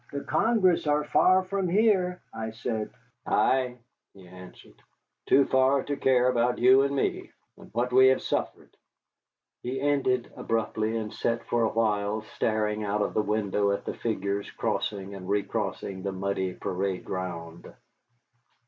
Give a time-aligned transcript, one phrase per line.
[0.11, 2.89] "The Congress are far from here," I said.
[3.27, 3.77] "Ay,"
[4.15, 4.81] he answered,
[5.27, 8.75] "too far to care about you and me, and what we have suffered."
[9.61, 13.93] He ended abruptly, and sat for a while staring out of the window at the
[13.93, 17.71] figures crossing and recrossing the muddy parade ground.